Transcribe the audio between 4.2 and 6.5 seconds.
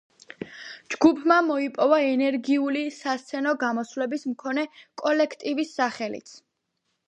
მქონე კოლექტივის სახელიც.